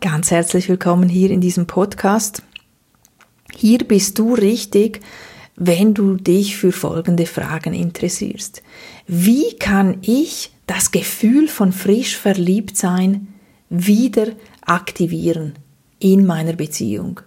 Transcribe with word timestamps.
Ganz 0.00 0.30
herzlich 0.30 0.68
willkommen 0.68 1.08
hier 1.08 1.28
in 1.32 1.40
diesem 1.40 1.66
Podcast. 1.66 2.44
Hier 3.56 3.78
bist 3.78 4.16
du 4.20 4.34
richtig, 4.34 5.00
wenn 5.56 5.92
du 5.92 6.14
dich 6.14 6.56
für 6.56 6.70
folgende 6.70 7.26
Fragen 7.26 7.74
interessierst. 7.74 8.62
Wie 9.08 9.56
kann 9.56 9.98
ich 10.02 10.52
das 10.68 10.92
Gefühl 10.92 11.48
von 11.48 11.72
frisch 11.72 12.16
verliebt 12.16 12.76
sein 12.76 13.26
wieder 13.70 14.28
aktivieren 14.60 15.54
in 15.98 16.24
meiner 16.24 16.52
Beziehung? 16.52 17.20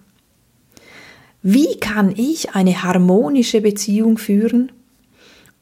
Wie 1.42 1.78
kann 1.78 2.14
ich 2.16 2.54
eine 2.54 2.82
harmonische 2.82 3.60
Beziehung 3.60 4.16
führen 4.16 4.72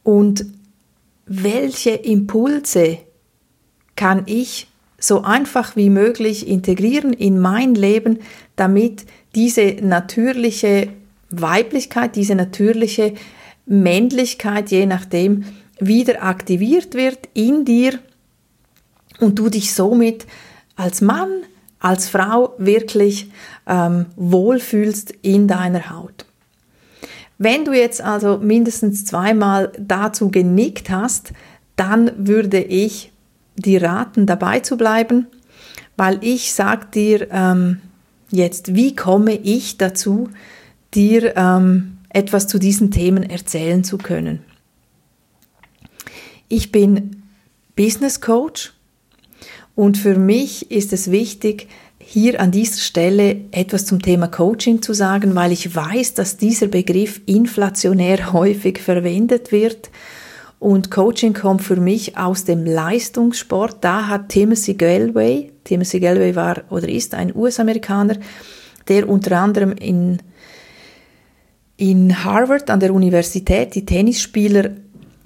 und 0.04 0.46
welche 1.26 1.90
Impulse 1.90 2.98
kann 3.96 4.22
ich 4.26 4.69
so 5.00 5.22
einfach 5.22 5.74
wie 5.74 5.90
möglich 5.90 6.46
integrieren 6.46 7.12
in 7.12 7.40
mein 7.40 7.74
Leben, 7.74 8.18
damit 8.54 9.06
diese 9.34 9.76
natürliche 9.80 10.88
Weiblichkeit, 11.30 12.14
diese 12.14 12.34
natürliche 12.34 13.14
Männlichkeit, 13.66 14.70
je 14.70 14.86
nachdem, 14.86 15.44
wieder 15.80 16.22
aktiviert 16.22 16.94
wird 16.94 17.28
in 17.34 17.64
dir 17.64 17.98
und 19.18 19.38
du 19.38 19.48
dich 19.48 19.74
somit 19.74 20.26
als 20.76 21.00
Mann, 21.00 21.30
als 21.78 22.08
Frau 22.08 22.54
wirklich 22.58 23.30
ähm, 23.66 24.06
wohlfühlst 24.16 25.14
in 25.22 25.48
deiner 25.48 25.90
Haut. 25.90 26.26
Wenn 27.38 27.64
du 27.64 27.72
jetzt 27.72 28.02
also 28.02 28.36
mindestens 28.36 29.06
zweimal 29.06 29.72
dazu 29.78 30.30
genickt 30.30 30.90
hast, 30.90 31.32
dann 31.76 32.12
würde 32.18 32.60
ich 32.60 33.09
dir 33.60 33.82
raten, 33.82 34.26
dabei 34.26 34.60
zu 34.60 34.76
bleiben, 34.76 35.26
weil 35.96 36.18
ich 36.22 36.52
sage 36.52 36.86
dir 36.94 37.28
ähm, 37.30 37.80
jetzt, 38.30 38.74
wie 38.74 38.94
komme 38.94 39.34
ich 39.34 39.76
dazu, 39.78 40.28
dir 40.94 41.36
ähm, 41.36 41.98
etwas 42.08 42.46
zu 42.46 42.58
diesen 42.58 42.90
Themen 42.90 43.22
erzählen 43.22 43.84
zu 43.84 43.98
können. 43.98 44.40
Ich 46.48 46.72
bin 46.72 47.22
Business 47.76 48.20
Coach 48.20 48.72
und 49.74 49.96
für 49.96 50.16
mich 50.16 50.70
ist 50.70 50.92
es 50.92 51.10
wichtig, 51.10 51.68
hier 52.12 52.40
an 52.40 52.50
dieser 52.50 52.80
Stelle 52.80 53.36
etwas 53.52 53.86
zum 53.86 54.02
Thema 54.02 54.26
Coaching 54.26 54.82
zu 54.82 54.92
sagen, 54.92 55.36
weil 55.36 55.52
ich 55.52 55.76
weiß, 55.76 56.14
dass 56.14 56.36
dieser 56.36 56.66
Begriff 56.66 57.20
inflationär 57.26 58.32
häufig 58.32 58.80
verwendet 58.80 59.52
wird. 59.52 59.90
Und 60.60 60.90
Coaching 60.90 61.32
kommt 61.32 61.62
für 61.62 61.76
mich 61.76 62.18
aus 62.18 62.44
dem 62.44 62.66
Leistungssport. 62.66 63.78
Da 63.80 64.08
hat 64.08 64.28
Timothy 64.28 64.74
Galway, 64.74 65.50
Timothy 65.64 66.00
Galway 66.00 66.36
war 66.36 66.64
oder 66.68 66.86
ist 66.86 67.14
ein 67.14 67.34
US-Amerikaner, 67.34 68.18
der 68.86 69.08
unter 69.08 69.40
anderem 69.40 69.72
in, 69.72 70.18
in 71.78 72.24
Harvard 72.24 72.68
an 72.68 72.78
der 72.78 72.92
Universität 72.92 73.74
die 73.74 73.86
Tennisspieler 73.86 74.72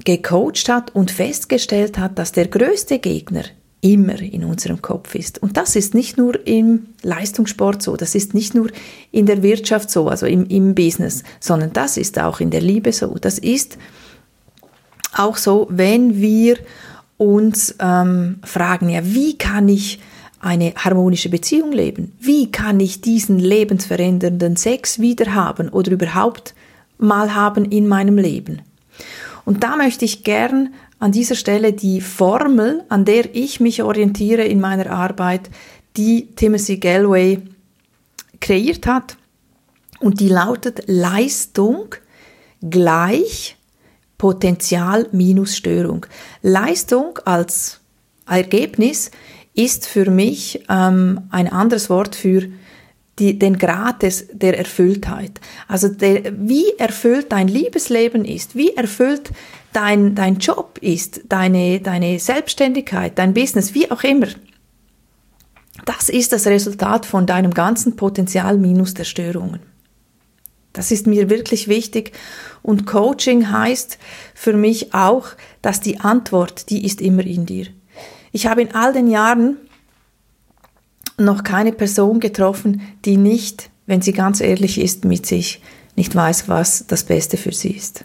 gecoacht 0.05 0.69
hat 0.69 0.95
und 0.95 1.11
festgestellt 1.11 1.99
hat, 1.99 2.17
dass 2.17 2.31
der 2.31 2.47
größte 2.47 3.01
Gegner 3.01 3.43
immer 3.81 4.21
in 4.21 4.45
unserem 4.45 4.81
Kopf 4.83 5.17
ist. 5.17 5.43
Und 5.43 5.57
das 5.57 5.75
ist 5.75 5.95
nicht 5.95 6.17
nur 6.17 6.47
im 6.47 6.87
Leistungssport 7.03 7.83
so, 7.83 7.97
das 7.97 8.15
ist 8.15 8.35
nicht 8.35 8.55
nur 8.55 8.69
in 9.11 9.27
der 9.27 9.43
Wirtschaft 9.43 9.91
so, 9.91 10.07
also 10.07 10.27
im, 10.27 10.47
im 10.47 10.77
Business, 10.77 11.25
sondern 11.41 11.73
das 11.73 11.97
ist 11.97 12.21
auch 12.21 12.39
in 12.39 12.51
der 12.51 12.61
Liebe 12.61 12.93
so. 12.93 13.17
Das 13.21 13.41
ist 13.41 13.79
auch 15.19 15.37
so, 15.37 15.67
wenn 15.71 16.21
wir 16.21 16.57
uns 17.17 17.75
ähm, 17.79 18.41
fragen, 18.45 18.89
ja, 18.89 19.01
wie 19.05 19.39
kann 19.39 19.69
ich 19.69 20.01
eine 20.41 20.75
harmonische 20.77 21.31
Beziehung 21.31 21.73
leben? 21.73 22.13
Wie 22.21 22.51
kann 22.51 22.79
ich 22.81 23.01
diesen 23.01 23.39
lebensverändernden 23.39 24.57
Sex 24.57 24.99
wieder 24.99 25.35
haben 25.35 25.71
oder 25.71 25.93
überhaupt 25.93 26.55
mal 26.99 27.35
haben 27.35 27.65
in 27.65 27.89
meinem 27.89 28.19
Leben? 28.19 28.61
Und 29.45 29.63
da 29.63 29.77
möchte 29.77 30.05
ich 30.05 30.25
gern 30.25 30.75
an 30.99 31.13
dieser 31.13 31.35
Stelle 31.35 31.73
die 31.73 32.01
Formel, 32.01 32.83
an 32.89 33.05
der 33.05 33.35
ich 33.35 33.61
mich 33.61 33.83
orientiere 33.83 34.45
in 34.45 34.61
meiner 34.61 34.91
Arbeit, 34.91 35.51
die 35.97 36.29
Timothy 36.37 36.79
Galway 36.79 37.43
kreiert 38.41 38.87
hat. 38.87 39.17
Und 40.01 40.21
die 40.21 40.29
lautet 40.29 40.83
Leistung 40.87 41.95
gleich 42.63 43.57
Potenzial 44.25 45.07
minus 45.13 45.55
Störung. 45.55 46.07
Leistung 46.41 47.19
als 47.27 47.81
Ergebnis 48.27 49.11
ist 49.53 49.87
für 49.87 50.11
mich 50.11 50.65
ähm, 50.71 51.21
ein 51.29 51.47
anderes 51.47 51.91
Wort 51.91 52.17
für 52.17 52.49
die, 53.19 53.39
den 53.39 53.59
Grad 53.59 54.01
des, 54.03 54.29
der 54.33 54.57
Erfülltheit. 54.57 55.43
Also 55.69 55.89
der, 55.89 56.33
wie 56.39 56.65
erfüllt 56.79 57.33
dein 57.33 57.49
Liebesleben 57.49 58.25
ist, 58.25 58.57
wie 58.57 58.75
erfüllt 58.75 59.31
dein, 59.75 60.15
dein 60.15 60.39
Job 60.39 60.79
ist, 60.81 61.21
deine, 61.29 61.81
deine 61.81 62.19
Selbstständigkeit, 62.19 63.19
dein 63.19 63.35
Business, 63.35 63.75
wie 63.75 63.91
auch 63.91 64.05
immer. 64.05 64.29
Das 65.85 66.09
ist 66.09 66.33
das 66.33 66.47
Resultat 66.47 67.05
von 67.05 67.27
deinem 67.27 67.53
ganzen 67.53 67.95
Potenzial 67.95 68.57
minus 68.57 68.95
der 68.95 69.05
Störungen. 69.05 69.74
Das 70.75 70.91
ist 70.91 71.07
mir 71.07 71.31
wirklich 71.31 71.69
wichtig. 71.69 72.13
Und 72.63 72.85
Coaching 72.85 73.51
heißt 73.51 73.99
für 74.35 74.53
mich 74.53 74.93
auch, 74.93 75.29
dass 75.63 75.81
die 75.81 76.01
Antwort, 76.01 76.69
die 76.69 76.85
ist 76.85 77.01
immer 77.01 77.25
in 77.25 77.47
dir. 77.47 77.69
Ich 78.33 78.47
habe 78.47 78.61
in 78.61 78.75
all 78.75 78.93
den 78.93 79.09
Jahren 79.09 79.57
noch 81.17 81.45
keine 81.45 81.73
Person 81.73 82.21
getroffen, 82.21 82.83
die 83.05 83.17
nicht, 83.17 83.71
wenn 83.87 84.03
sie 84.03 84.13
ganz 84.13 84.41
ehrlich 84.41 84.81
ist 84.81 85.05
mit 85.05 85.25
sich, 85.25 85.63
nicht 85.97 86.15
weiß, 86.15 86.49
was 86.49 86.87
das 86.89 87.05
Beste 87.05 87.37
für 87.37 87.53
sie 87.53 87.71
ist. 87.71 88.05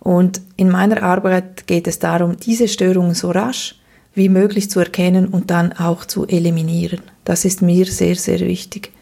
Und 0.00 0.40
in 0.56 0.70
meiner 0.70 1.02
Arbeit 1.04 1.68
geht 1.68 1.86
es 1.86 2.00
darum, 2.00 2.36
diese 2.36 2.66
Störungen 2.68 3.14
so 3.14 3.30
rasch 3.30 3.76
wie 4.14 4.28
möglich 4.28 4.70
zu 4.70 4.80
erkennen 4.80 5.28
und 5.28 5.50
dann 5.50 5.72
auch 5.72 6.04
zu 6.04 6.26
eliminieren. 6.26 7.02
Das 7.26 7.44
ist 7.44 7.60
mir 7.60 7.86
sehr, 7.86 8.14
sehr 8.14 8.40
wichtig. 8.40 8.92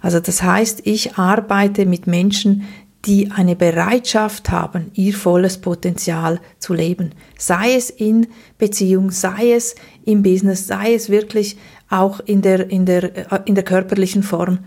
Also 0.00 0.18
das 0.18 0.42
heißt, 0.42 0.80
ich 0.84 1.16
arbeite 1.16 1.84
mit 1.84 2.06
Menschen, 2.06 2.64
die 3.04 3.30
eine 3.30 3.54
Bereitschaft 3.54 4.50
haben, 4.50 4.90
ihr 4.94 5.12
volles 5.14 5.58
Potenzial 5.58 6.40
zu 6.58 6.72
leben. 6.72 7.12
Sei 7.38 7.74
es 7.74 7.90
in 7.90 8.28
Beziehung, 8.56 9.10
sei 9.10 9.52
es 9.52 9.74
im 10.06 10.22
Business, 10.22 10.66
sei 10.66 10.94
es 10.94 11.10
wirklich 11.10 11.58
auch 11.90 12.18
in 12.20 12.40
der, 12.40 12.68
in 12.70 12.86
der, 12.86 13.30
äh, 13.30 13.40
in 13.44 13.54
der 13.54 13.62
körperlichen 13.62 14.22
Form, 14.22 14.60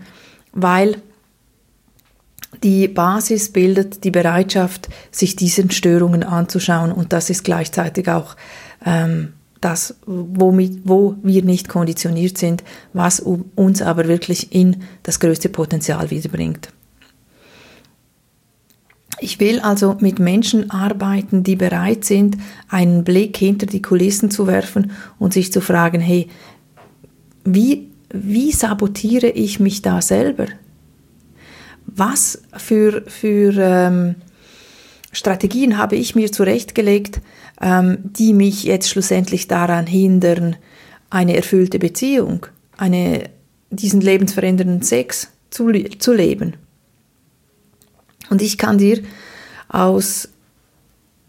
weil 0.52 1.02
die 2.62 2.86
Basis 2.86 3.50
bildet 3.50 4.04
die 4.04 4.12
Bereitschaft, 4.12 4.88
sich 5.10 5.34
diesen 5.34 5.70
Störungen 5.72 6.22
anzuschauen 6.22 6.92
und 6.92 7.12
das 7.12 7.28
ist 7.28 7.42
gleichzeitig 7.42 8.08
auch 8.08 8.36
ähm, 8.86 9.34
das, 9.60 9.96
womit, 10.06 10.80
wo 10.84 11.16
wir 11.22 11.42
nicht 11.42 11.68
konditioniert 11.68 12.38
sind, 12.38 12.64
was 12.92 13.20
uns 13.20 13.82
aber 13.82 14.08
wirklich 14.08 14.54
in 14.54 14.82
das 15.02 15.20
größte 15.20 15.48
Potenzial 15.48 16.10
wiederbringt. 16.10 16.70
Ich 19.22 19.38
will 19.38 19.60
also 19.60 19.98
mit 20.00 20.18
Menschen 20.18 20.70
arbeiten, 20.70 21.42
die 21.42 21.56
bereit 21.56 22.06
sind, 22.06 22.38
einen 22.68 23.04
Blick 23.04 23.36
hinter 23.36 23.66
die 23.66 23.82
Kulissen 23.82 24.30
zu 24.30 24.46
werfen 24.46 24.92
und 25.18 25.34
sich 25.34 25.52
zu 25.52 25.60
fragen, 25.60 26.00
hey, 26.00 26.28
wie, 27.44 27.90
wie 28.12 28.50
sabotiere 28.52 29.28
ich 29.28 29.60
mich 29.60 29.82
da 29.82 30.00
selber? 30.00 30.46
Was 31.84 32.42
für, 32.56 33.02
für 33.06 33.54
ähm, 33.58 34.14
Strategien 35.12 35.76
habe 35.76 35.96
ich 35.96 36.14
mir 36.14 36.30
zurechtgelegt, 36.30 37.20
ähm, 37.60 37.98
die 38.02 38.32
mich 38.32 38.64
jetzt 38.64 38.88
schlussendlich 38.88 39.48
daran 39.48 39.86
hindern, 39.86 40.56
eine 41.10 41.36
erfüllte 41.36 41.78
Beziehung, 41.78 42.46
eine, 42.76 43.24
diesen 43.70 44.00
lebensverändernden 44.00 44.82
Sex 44.82 45.28
zu, 45.50 45.72
zu 45.98 46.12
leben? 46.12 46.54
Und 48.30 48.42
ich 48.42 48.56
kann 48.56 48.78
dir 48.78 49.00
aus 49.68 50.28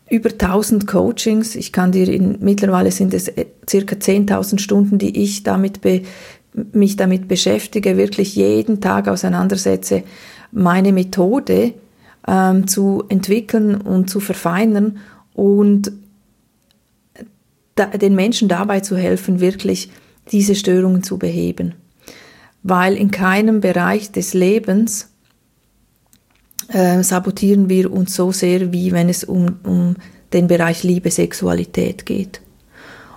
über 0.10 0.30
1000 0.30 0.88
Coachings, 0.88 1.56
ich 1.56 1.72
kann 1.72 1.92
dir 1.92 2.08
in, 2.08 2.38
mittlerweile 2.42 2.92
sind 2.92 3.14
es 3.14 3.30
äh, 3.30 3.46
circa 3.68 3.96
10.000 3.96 4.60
Stunden, 4.60 4.98
die 4.98 5.22
ich 5.24 5.44
damit 5.44 5.82
be, 5.82 6.02
mich 6.74 6.98
damit 6.98 7.28
beschäftige, 7.28 7.98
wirklich 7.98 8.36
jeden 8.36 8.82
Tag 8.82 9.08
auseinandersetze, 9.08 10.04
meine 10.52 10.92
Methode 10.92 11.74
ähm, 12.28 12.68
zu 12.68 13.04
entwickeln 13.10 13.76
und 13.76 14.10
zu 14.10 14.20
verfeinern 14.20 15.00
und 15.34 15.92
da, 17.76 17.86
den 17.86 18.16
Menschen 18.16 18.48
dabei 18.48 18.82
zu 18.82 18.98
helfen, 18.98 19.40
wirklich 19.40 19.90
diese 20.32 20.56
Störungen 20.56 21.04
zu 21.04 21.18
beheben. 21.18 21.74
Weil 22.64 22.96
in 22.96 23.12
keinem 23.12 23.60
Bereich 23.60 24.12
des 24.12 24.34
Lebens 24.34 25.10
äh, 26.68 27.04
sabotieren 27.04 27.70
wir 27.70 27.92
uns 27.92 28.16
so 28.16 28.32
sehr, 28.32 28.72
wie 28.72 28.92
wenn 28.92 29.10
es 29.10 29.24
um, 29.24 29.58
um 29.64 29.96
den 30.34 30.48
Bereich 30.48 30.84
Liebe, 30.84 31.12
Sexualität 31.12 32.06
geht. 32.06 32.42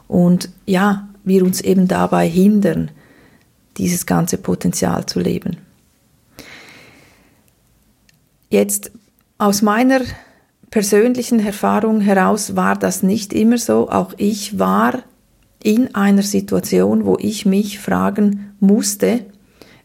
Und 0.09 0.49
ja, 0.67 1.09
wir 1.25 1.45
uns 1.45 1.61
eben 1.61 1.89
dabei 1.89 2.29
hindern, 2.29 2.91
dieses 3.77 4.07
ganze 4.07 4.39
Potenzial 4.39 5.07
zu 5.07 5.21
leben. 5.21 5.57
Jetzt 8.49 8.93
aus 9.39 9.63
meiner 9.63 10.01
persönlichen 10.71 11.41
Erfahrung 11.41 12.01
heraus 12.01 12.57
war 12.57 12.77
das 12.77 13.03
nicht 13.03 13.33
immer 13.33 13.59
so. 13.59 13.89
Auch 13.89 14.13
ich 14.17 14.59
war 14.59 15.03
in 15.63 15.95
einer 15.95 16.23
Situation, 16.23 17.07
wo 17.07 17.17
ich 17.19 17.47
mich 17.47 17.79
fragen 17.79 18.55
musste, 18.61 19.25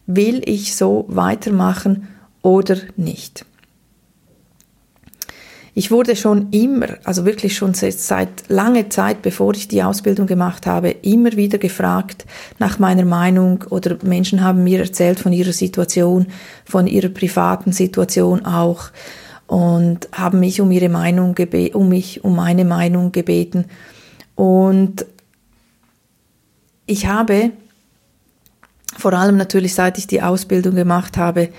will 0.06 0.42
ich 0.44 0.74
so 0.76 1.04
weitermachen 1.08 2.08
oder 2.42 2.76
nicht. 2.96 3.46
Ich 5.74 5.90
wurde 5.90 6.16
schon 6.16 6.50
immer, 6.50 6.98
also 7.04 7.24
wirklich 7.24 7.56
schon 7.56 7.74
seit 7.74 8.48
langer 8.48 8.90
Zeit, 8.90 9.22
bevor 9.22 9.54
ich 9.54 9.68
die 9.68 9.82
Ausbildung 9.82 10.26
gemacht 10.26 10.66
habe, 10.66 10.90
immer 10.90 11.32
wieder 11.32 11.58
gefragt 11.58 12.26
nach 12.58 12.78
meiner 12.78 13.04
Meinung 13.04 13.64
oder 13.70 13.96
Menschen 14.02 14.42
haben 14.42 14.64
mir 14.64 14.80
erzählt 14.80 15.20
von 15.20 15.32
ihrer 15.32 15.52
Situation, 15.52 16.26
von 16.64 16.86
ihrer 16.86 17.08
privaten 17.08 17.72
Situation 17.72 18.44
auch 18.44 18.90
und 19.46 20.08
haben 20.12 20.40
mich 20.40 20.60
um 20.60 20.70
ihre 20.70 20.88
Meinung 20.88 21.34
gebeten, 21.34 21.76
um 21.76 21.88
mich 21.88 22.24
um 22.24 22.34
meine 22.36 22.64
Meinung 22.64 23.12
gebeten. 23.12 23.66
Und 24.34 25.06
ich 26.86 27.06
habe 27.06 27.52
vor 28.96 29.12
allem 29.12 29.36
natürlich 29.36 29.74
seit 29.74 29.98
ich 29.98 30.06
die 30.06 30.22
Ausbildung 30.22 30.74
gemacht 30.74 31.16
habe 31.16 31.50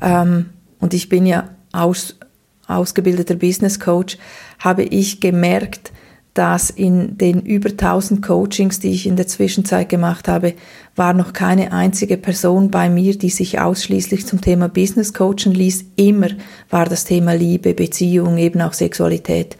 ähm, 0.00 0.50
und 0.80 0.94
ich 0.94 1.08
bin 1.08 1.26
ja 1.26 1.48
aus, 1.72 2.16
ausgebildeter 2.66 3.34
Business 3.34 3.80
Coach, 3.80 4.18
habe 4.58 4.82
ich 4.84 5.20
gemerkt, 5.20 5.92
dass 6.34 6.68
in 6.68 7.16
den 7.16 7.42
über 7.42 7.70
1000 7.70 8.20
Coachings, 8.20 8.80
die 8.80 8.90
ich 8.90 9.06
in 9.06 9.14
der 9.14 9.28
Zwischenzeit 9.28 9.88
gemacht 9.88 10.26
habe, 10.26 10.54
war 10.96 11.14
noch 11.14 11.32
keine 11.32 11.72
einzige 11.72 12.16
Person 12.16 12.70
bei 12.70 12.90
mir, 12.90 13.16
die 13.16 13.30
sich 13.30 13.60
ausschließlich 13.60 14.26
zum 14.26 14.40
Thema 14.40 14.68
Business 14.68 15.14
coachen 15.14 15.54
ließ. 15.54 15.84
Immer 15.94 16.30
war 16.70 16.86
das 16.86 17.04
Thema 17.04 17.34
Liebe, 17.34 17.72
Beziehung, 17.72 18.36
eben 18.38 18.60
auch 18.60 18.72
Sexualität 18.72 19.56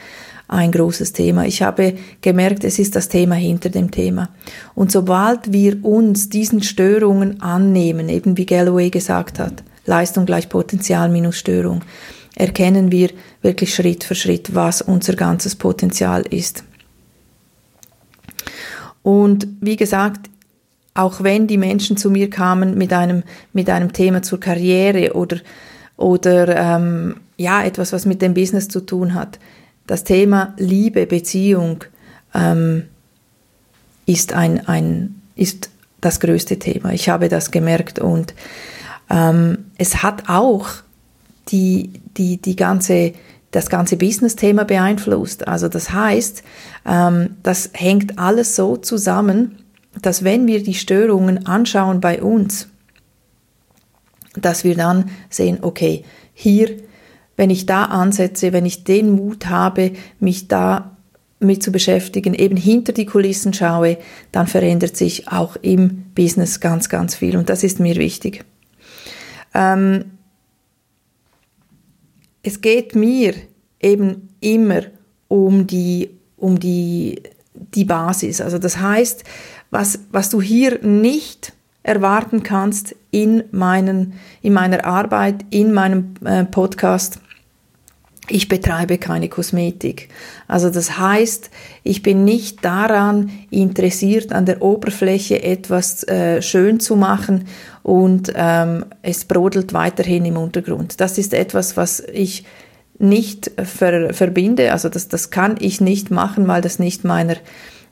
ein 0.48 0.72
großes 0.72 1.12
Thema. 1.12 1.46
Ich 1.46 1.62
habe 1.62 1.94
gemerkt, 2.20 2.64
es 2.64 2.78
ist 2.78 2.96
das 2.96 3.08
Thema 3.08 3.34
hinter 3.34 3.70
dem 3.70 3.90
Thema. 3.90 4.28
Und 4.74 4.92
sobald 4.92 5.52
wir 5.52 5.84
uns 5.84 6.28
diesen 6.28 6.62
Störungen 6.62 7.40
annehmen, 7.40 8.08
eben 8.08 8.36
wie 8.36 8.46
Galloway 8.46 8.90
gesagt 8.90 9.38
hat, 9.38 9.62
Leistung 9.86 10.26
gleich 10.26 10.48
Potenzial 10.48 11.08
minus 11.08 11.38
Störung, 11.38 11.82
erkennen 12.34 12.90
wir 12.90 13.10
wirklich 13.42 13.74
Schritt 13.74 14.04
für 14.04 14.14
Schritt, 14.14 14.54
was 14.54 14.82
unser 14.82 15.14
ganzes 15.14 15.54
Potenzial 15.54 16.22
ist. 16.22 16.64
Und 19.02 19.46
wie 19.60 19.76
gesagt, 19.76 20.30
auch 20.94 21.22
wenn 21.22 21.46
die 21.46 21.58
Menschen 21.58 21.96
zu 21.96 22.10
mir 22.10 22.30
kamen 22.30 22.78
mit 22.78 22.92
einem, 22.92 23.24
mit 23.52 23.68
einem 23.68 23.92
Thema 23.92 24.22
zur 24.22 24.40
Karriere 24.40 25.14
oder, 25.14 25.38
oder 25.96 26.56
ähm, 26.56 27.16
ja, 27.36 27.62
etwas, 27.64 27.92
was 27.92 28.06
mit 28.06 28.22
dem 28.22 28.34
Business 28.34 28.68
zu 28.68 28.80
tun 28.80 29.14
hat, 29.14 29.38
das 29.86 30.04
Thema 30.04 30.54
Liebe, 30.56 31.06
Beziehung 31.06 31.84
ähm, 32.32 32.84
ist, 34.06 34.32
ein, 34.32 34.66
ein, 34.66 35.20
ist 35.34 35.70
das 36.00 36.20
größte 36.20 36.58
Thema. 36.58 36.92
Ich 36.92 37.08
habe 37.08 37.28
das 37.28 37.50
gemerkt 37.50 37.98
und 37.98 38.34
ähm, 39.10 39.66
es 39.76 40.02
hat 40.02 40.28
auch 40.28 40.68
die, 41.48 42.00
die, 42.16 42.40
die 42.40 42.56
ganze, 42.56 43.12
das 43.50 43.68
ganze 43.68 43.96
Business-Thema 43.96 44.64
beeinflusst. 44.64 45.46
Also 45.46 45.68
das 45.68 45.92
heißt, 45.92 46.42
ähm, 46.86 47.36
das 47.42 47.70
hängt 47.72 48.18
alles 48.18 48.56
so 48.56 48.76
zusammen, 48.76 49.58
dass 50.02 50.24
wenn 50.24 50.46
wir 50.46 50.62
die 50.62 50.74
Störungen 50.74 51.46
anschauen 51.46 52.00
bei 52.00 52.22
uns, 52.22 52.68
dass 54.34 54.64
wir 54.64 54.74
dann 54.74 55.10
sehen, 55.30 55.58
okay, 55.62 56.04
hier, 56.32 56.70
wenn 57.36 57.50
ich 57.50 57.66
da 57.66 57.84
ansetze, 57.84 58.52
wenn 58.52 58.66
ich 58.66 58.84
den 58.84 59.10
Mut 59.10 59.46
habe, 59.46 59.92
mich 60.18 60.48
da 60.48 60.96
mit 61.40 61.62
zu 61.62 61.72
beschäftigen, 61.72 62.34
eben 62.34 62.56
hinter 62.56 62.92
die 62.92 63.06
Kulissen 63.06 63.52
schaue, 63.52 63.98
dann 64.32 64.46
verändert 64.46 64.96
sich 64.96 65.28
auch 65.28 65.56
im 65.56 66.04
Business 66.14 66.60
ganz, 66.60 66.88
ganz 66.88 67.14
viel. 67.14 67.36
Und 67.36 67.48
das 67.48 67.62
ist 67.62 67.80
mir 67.80 67.96
wichtig. 67.96 68.44
Ähm, 69.52 70.04
es 72.44 72.60
geht 72.60 72.94
mir 72.94 73.34
eben 73.80 74.28
immer 74.40 74.82
um 75.28 75.66
die, 75.66 76.10
um 76.36 76.60
die, 76.60 77.22
die 77.54 77.84
Basis. 77.84 78.40
Also 78.40 78.58
das 78.58 78.78
heißt, 78.78 79.24
was, 79.70 79.98
was 80.12 80.30
du 80.30 80.40
hier 80.40 80.78
nicht 80.84 81.52
erwarten 81.82 82.42
kannst 82.42 82.94
in, 83.10 83.44
meinen, 83.50 84.14
in 84.42 84.52
meiner 84.52 84.84
Arbeit, 84.84 85.44
in 85.50 85.72
meinem 85.72 86.14
äh, 86.24 86.44
Podcast, 86.44 87.18
ich 88.28 88.48
betreibe 88.48 88.98
keine 88.98 89.28
Kosmetik. 89.28 90.08
Also 90.48 90.70
das 90.70 90.98
heißt, 90.98 91.50
ich 91.82 92.02
bin 92.02 92.24
nicht 92.24 92.64
daran 92.64 93.30
interessiert, 93.50 94.32
an 94.32 94.46
der 94.46 94.62
Oberfläche 94.62 95.42
etwas 95.42 96.04
äh, 96.04 96.40
schön 96.40 96.80
zu 96.80 96.96
machen 96.96 97.46
und 97.82 98.32
ähm, 98.34 98.86
es 99.02 99.26
brodelt 99.26 99.74
weiterhin 99.74 100.24
im 100.24 100.38
Untergrund. 100.38 101.00
Das 101.00 101.18
ist 101.18 101.34
etwas, 101.34 101.76
was 101.76 102.00
ich 102.00 102.44
nicht 102.98 103.50
ver 103.62 104.14
verbinde. 104.14 104.72
Also 104.72 104.88
das, 104.88 105.08
das 105.08 105.30
kann 105.30 105.56
ich 105.60 105.80
nicht 105.80 106.10
machen, 106.10 106.48
weil 106.48 106.62
das 106.62 106.78
nicht 106.78 107.04
meiner, 107.04 107.36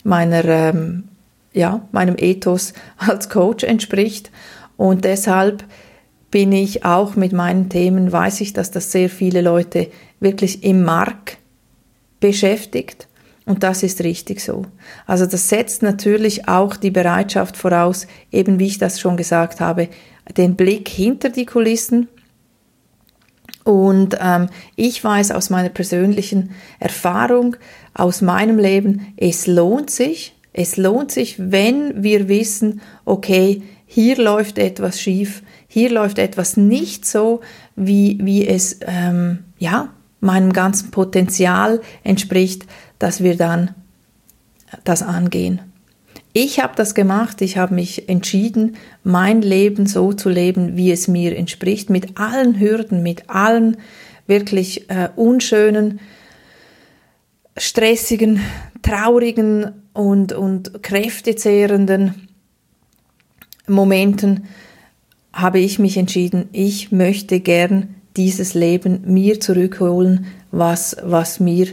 meiner, 0.05 0.44
ähm, 0.44 1.05
ja, 1.52 1.87
meinem 1.93 2.14
Ethos 2.17 2.73
als 2.96 3.29
Coach 3.29 3.64
entspricht. 3.64 4.31
Und 4.76 5.05
deshalb 5.05 5.64
bin 6.32 6.50
ich 6.50 6.84
auch 6.84 7.14
mit 7.14 7.32
meinen 7.32 7.69
Themen, 7.69 8.11
weiß 8.11 8.40
ich, 8.40 8.52
dass 8.55 8.73
das 8.73 8.90
sehr 8.90 9.08
viele 9.08 9.43
Leute 9.43 9.88
wirklich 10.19 10.64
im 10.64 10.82
Mark 10.82 11.37
beschäftigt. 12.19 13.06
Und 13.44 13.62
das 13.62 13.82
ist 13.82 14.02
richtig 14.02 14.40
so. 14.40 14.64
Also 15.06 15.26
das 15.26 15.49
setzt 15.49 15.82
natürlich 15.82 16.49
auch 16.49 16.75
die 16.76 16.90
Bereitschaft 16.90 17.56
voraus, 17.56 18.06
eben 18.31 18.58
wie 18.58 18.67
ich 18.67 18.79
das 18.79 18.99
schon 18.99 19.17
gesagt 19.17 19.61
habe, 19.61 19.88
den 20.37 20.56
Blick 20.56 20.88
hinter 20.88 21.29
die 21.29 21.44
Kulissen. 21.44 22.08
Und 23.64 24.17
ähm, 24.20 24.49
ich 24.75 25.05
weiß 25.05 25.32
aus 25.32 25.50
meiner 25.50 25.69
persönlichen 25.69 26.52
Erfahrung, 26.81 27.56
aus 27.94 28.23
meinem 28.23 28.58
Leben, 28.58 29.12
es 29.17 29.46
lohnt 29.46 29.90
sich, 29.90 30.34
es 30.55 30.79
lohnt 30.79 31.11
sich, 31.11 31.37
wenn 31.38 32.02
wir 32.02 32.29
wissen, 32.29 32.81
okay, 33.05 33.62
hier 33.94 34.17
läuft 34.17 34.56
etwas 34.56 35.03
schief, 35.03 35.43
hier 35.69 35.91
läuft 35.91 36.19
etwas 36.19 36.56
nicht 36.56 37.05
so, 37.05 37.43
wie, 37.77 38.19
wie 38.22 38.49
es 38.49 38.79
ähm, 38.87 39.41
ja, 39.58 39.91
meinem 40.19 40.55
ganzen 40.55 40.91
Potenzial 40.91 41.79
entspricht, 42.03 42.65
dass 42.99 43.22
wir 43.22 43.37
dann 43.37 43.75
das 44.84 45.03
angehen. 45.03 45.61
Ich 46.32 46.58
habe 46.58 46.72
das 46.75 46.94
gemacht, 46.94 47.43
ich 47.43 47.58
habe 47.58 47.75
mich 47.75 48.08
entschieden, 48.08 48.77
mein 49.05 49.43
Leben 49.43 49.84
so 49.84 50.15
zu 50.15 50.31
leben, 50.31 50.79
wie 50.79 50.91
es 50.91 51.06
mir 51.06 51.37
entspricht, 51.37 51.91
mit 51.91 52.19
allen 52.19 52.58
Hürden, 52.58 53.03
mit 53.03 53.29
allen 53.29 53.77
wirklich 54.27 54.89
äh, 54.89 55.11
unschönen, 55.17 56.01
stressigen, 57.58 58.41
traurigen 58.81 59.72
und, 59.93 60.32
und 60.32 60.82
kräftezehrenden 60.82 62.29
Momenten 63.67 64.45
habe 65.33 65.59
ich 65.59 65.79
mich 65.79 65.97
entschieden, 65.97 66.49
ich 66.53 66.93
möchte 66.93 67.41
gern 67.41 67.95
dieses 68.17 68.55
Leben 68.55 69.03
mir 69.07 69.41
zurückholen, 69.41 70.27
was, 70.51 70.97
was 71.03 71.41
mir 71.41 71.69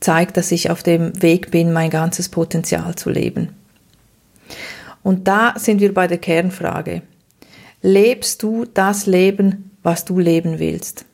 zeigt, 0.00 0.36
dass 0.36 0.50
ich 0.52 0.70
auf 0.70 0.82
dem 0.82 1.22
Weg 1.22 1.50
bin, 1.50 1.72
mein 1.72 1.90
ganzes 1.90 2.28
Potenzial 2.28 2.94
zu 2.96 3.10
leben. 3.10 3.50
Und 5.02 5.28
da 5.28 5.54
sind 5.56 5.80
wir 5.80 5.94
bei 5.94 6.06
der 6.06 6.18
Kernfrage. 6.18 7.02
Lebst 7.82 8.42
du 8.42 8.64
das 8.64 9.06
Leben, 9.06 9.70
was 9.82 10.04
du 10.04 10.18
leben 10.18 10.58
willst? 10.58 11.04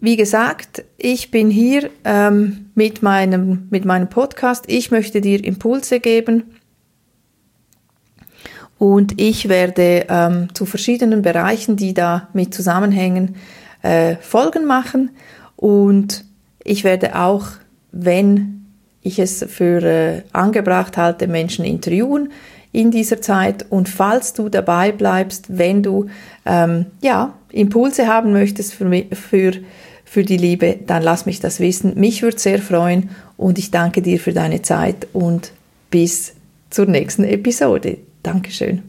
Wie 0.00 0.16
gesagt, 0.16 0.84
ich 0.96 1.32
bin 1.32 1.50
hier 1.50 1.90
ähm, 2.04 2.70
mit, 2.76 3.02
meinem, 3.02 3.66
mit 3.70 3.84
meinem 3.84 4.08
Podcast. 4.08 4.64
Ich 4.68 4.92
möchte 4.92 5.20
dir 5.20 5.42
Impulse 5.44 5.98
geben 5.98 6.44
und 8.78 9.20
ich 9.20 9.48
werde 9.48 10.06
ähm, 10.08 10.48
zu 10.54 10.64
verschiedenen 10.64 11.22
Bereichen, 11.22 11.76
die 11.76 11.94
da 11.94 12.28
mit 12.32 12.54
zusammenhängen, 12.54 13.36
äh, 13.82 14.16
Folgen 14.16 14.66
machen. 14.66 15.10
Und 15.56 16.24
ich 16.62 16.84
werde 16.84 17.18
auch, 17.18 17.46
wenn 17.90 18.66
ich 19.02 19.18
es 19.18 19.44
für 19.48 19.82
äh, 19.82 20.22
angebracht 20.32 20.96
halte, 20.96 21.26
Menschen 21.26 21.64
interviewen 21.64 22.30
in 22.70 22.90
dieser 22.92 23.20
Zeit. 23.20 23.66
Und 23.68 23.88
falls 23.88 24.32
du 24.34 24.48
dabei 24.48 24.92
bleibst, 24.92 25.58
wenn 25.58 25.82
du 25.82 26.06
ähm, 26.46 26.86
ja, 27.00 27.34
Impulse 27.50 28.06
haben 28.06 28.32
möchtest 28.32 28.74
für, 28.74 29.04
für, 29.12 29.52
für 30.04 30.22
die 30.22 30.36
Liebe, 30.36 30.78
dann 30.86 31.02
lass 31.02 31.26
mich 31.26 31.40
das 31.40 31.58
wissen. 31.58 31.94
Mich 31.98 32.22
würde 32.22 32.38
sehr 32.38 32.60
freuen 32.60 33.10
und 33.36 33.58
ich 33.58 33.72
danke 33.72 34.02
dir 34.02 34.20
für 34.20 34.32
deine 34.32 34.62
Zeit 34.62 35.08
und 35.12 35.52
bis 35.90 36.34
zur 36.70 36.86
nächsten 36.86 37.24
Episode. 37.24 37.98
Dankeschön. 38.28 38.82